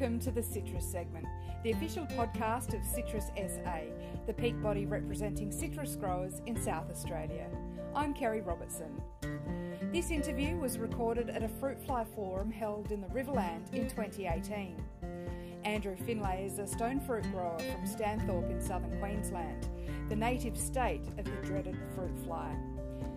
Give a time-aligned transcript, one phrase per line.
[0.00, 1.26] Welcome to the Citrus segment,
[1.62, 3.80] the official podcast of Citrus SA,
[4.26, 7.50] the peak body representing citrus growers in South Australia.
[7.94, 8.98] I'm Kerry Robertson.
[9.92, 14.82] This interview was recorded at a fruit fly forum held in the Riverland in 2018.
[15.66, 19.68] Andrew Finlay is a stone fruit grower from Stanthorpe in southern Queensland,
[20.08, 22.56] the native state of the dreaded fruit fly.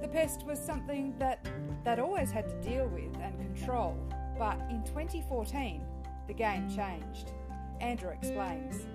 [0.00, 1.46] The pest was something that
[1.84, 3.96] they'd always had to deal with and control,
[4.36, 5.80] but in 2014,
[6.26, 7.32] the game changed.
[7.80, 8.86] Andrew explains.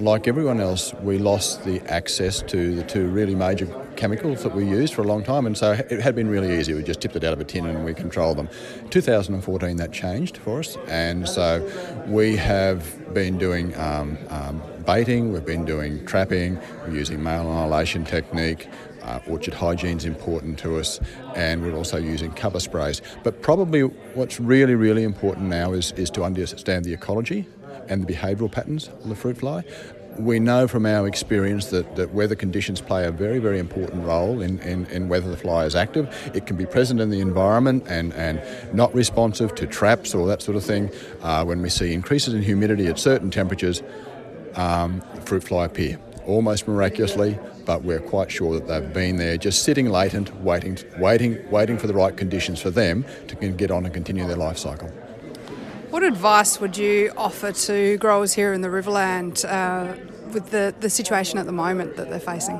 [0.00, 3.66] Like everyone else, we lost the access to the two really major
[3.96, 6.72] chemicals that we used for a long time, and so it had been really easy.
[6.72, 8.48] We just tipped it out of a tin and we controlled them.
[8.90, 11.68] 2014, that changed for us, and so
[12.06, 18.04] we have been doing um, um, baiting, we've been doing trapping, we're using male annihilation
[18.04, 18.68] technique.
[19.02, 21.00] Uh, orchard hygiene is important to us,
[21.34, 23.00] and we're also using cover sprays.
[23.22, 27.46] But probably what's really, really important now is, is to understand the ecology
[27.88, 29.64] and the behavioural patterns of the fruit fly.
[30.18, 34.40] We know from our experience that, that weather conditions play a very, very important role
[34.40, 36.08] in, in, in whether the fly is active.
[36.34, 38.42] It can be present in the environment and, and
[38.74, 40.90] not responsive to traps or that sort of thing.
[41.22, 43.80] Uh, when we see increases in humidity at certain temperatures,
[44.56, 49.62] um, fruit fly appear almost miraculously, but we're quite sure that they've been there, just
[49.62, 53.92] sitting latent, waiting, waiting, waiting for the right conditions for them to get on and
[53.92, 54.88] continue their life cycle.
[55.90, 59.94] What advice would you offer to growers here in the Riverland uh,
[60.32, 62.58] with the, the situation at the moment that they're facing?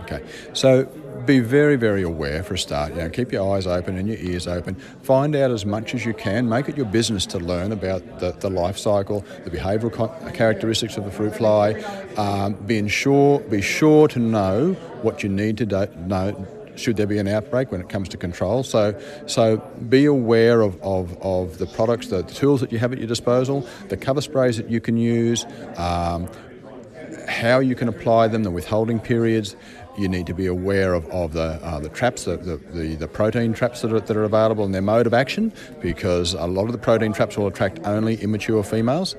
[0.00, 0.20] Okay,
[0.52, 0.88] so
[1.26, 2.92] be very, very aware for a start.
[2.92, 4.74] You know, keep your eyes open and your ears open.
[5.02, 6.48] Find out as much as you can.
[6.48, 11.04] Make it your business to learn about the, the life cycle, the behavioural characteristics of
[11.04, 11.72] the fruit fly.
[12.16, 17.06] Um, be sure, be sure to know what you need to do, know should there
[17.06, 18.62] be an outbreak when it comes to control.
[18.62, 22.92] So, so be aware of, of, of the products, the, the tools that you have
[22.92, 25.44] at your disposal, the cover sprays that you can use,
[25.76, 26.28] um,
[27.28, 29.56] how you can apply them, the withholding periods.
[30.00, 33.52] You need to be aware of, of the, uh, the traps, the, the, the, protein
[33.52, 35.52] traps that are, that are available and their mode of action,
[35.82, 39.14] because a lot of the protein traps will attract only immature females.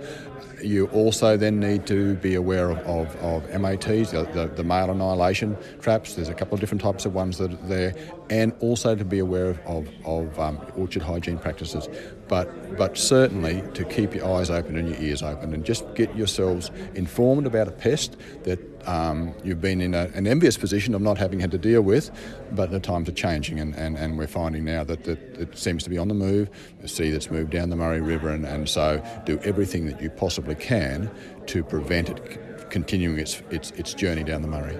[0.63, 4.91] You also then need to be aware of, of, of MATs, the, the, the, male
[4.91, 6.13] annihilation traps.
[6.13, 7.95] There's a couple of different types of ones that are there,
[8.29, 11.89] and also to be aware of, of, of um, orchard hygiene practices.
[12.27, 16.15] But, but certainly to keep your eyes open and your ears open and just get
[16.15, 21.01] yourselves informed about a pest that um, you've been in a, an envious position of
[21.01, 22.11] not having had to deal with,
[22.51, 25.83] but the times are changing, and, and, and we're finding now that, that it seems
[25.83, 26.49] to be on the move.
[26.81, 30.09] The sea that's moved down the Murray River, and, and so do everything that you
[30.09, 31.09] possibly can
[31.47, 34.77] to prevent it continuing its, its, its journey down the Murray.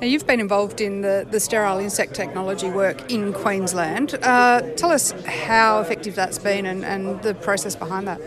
[0.00, 4.14] Now, you've been involved in the, the sterile insect technology work in Queensland.
[4.22, 8.18] Uh, tell us how effective that's been and, and the process behind that.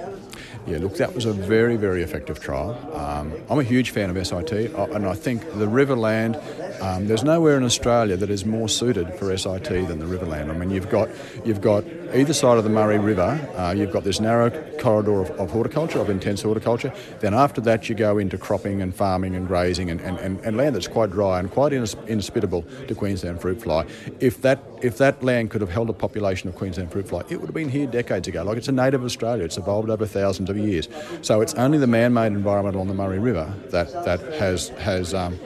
[0.67, 2.77] Yeah, look, that was a very, very effective trial.
[2.93, 6.41] Um, I'm a huge fan of SIT, uh, and I think the Riverland,
[6.83, 10.49] um, there's nowhere in Australia that is more suited for SIT than the Riverland.
[10.49, 11.07] I mean, you've got,
[11.45, 14.49] you've got either side of the Murray River, uh, you've got this narrow
[14.79, 16.93] corridor of, of, horticulture, of intense horticulture.
[17.21, 20.57] Then after that, you go into cropping and farming and grazing and, and, and, and
[20.57, 23.85] land that's quite dry and quite inhospitable to Queensland fruit fly.
[24.19, 27.37] If that, if that land could have held a population of Queensland fruit fly, it
[27.37, 28.43] would have been here decades ago.
[28.43, 30.89] Like it's a native of Australia, it's evolved over thousands of years.
[31.21, 35.39] So it's only the man-made environment along the Murray River that, that has, has um,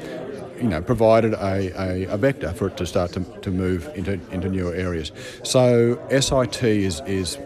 [0.57, 4.13] you know, provided a, a, a, vector for it to start to, to move into,
[4.31, 5.11] into newer areas.
[5.43, 7.37] So SIT is, is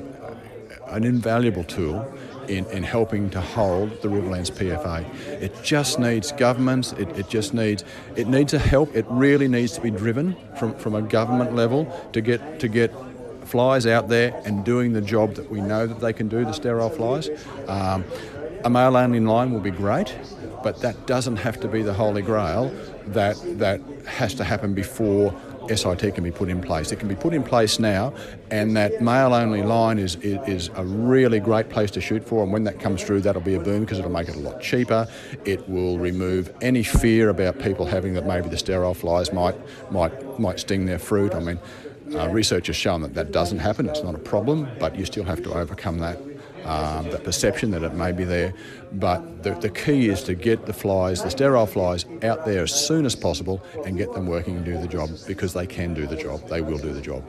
[0.87, 2.11] an invaluable tool
[2.47, 5.05] in, in helping to hold the Riverlands PFA.
[5.41, 7.83] It just needs governments, it, it just needs
[8.15, 11.85] it needs a help, it really needs to be driven from, from a government level
[12.13, 12.93] to get to get
[13.45, 16.53] flies out there and doing the job that we know that they can do, the
[16.53, 17.29] sterile flies.
[17.67, 18.05] Um,
[18.63, 20.15] a male only line will be great,
[20.63, 22.71] but that doesn't have to be the holy grail.
[23.07, 25.33] That that has to happen before
[25.67, 26.91] SIT can be put in place.
[26.91, 28.13] It can be put in place now,
[28.49, 32.43] and that male only line is, is, is, a really great place to shoot for.
[32.43, 34.61] And when that comes through, that'll be a boom because it'll make it a lot
[34.61, 35.07] cheaper.
[35.45, 39.55] It will remove any fear about people having that maybe the sterile flies might
[39.91, 41.33] might might sting their fruit.
[41.33, 41.59] I mean,
[42.15, 43.87] uh, research has shown that that doesn't happen.
[43.87, 46.17] It's not a problem, but you still have to overcome that
[46.65, 48.53] um, the perception that it may be there.
[48.93, 52.73] But the, the key is to get the flies, the sterile flies, out there as
[52.73, 56.05] soon as possible and get them working and do the job because they can do
[56.05, 56.47] the job.
[56.49, 57.23] They will do the job.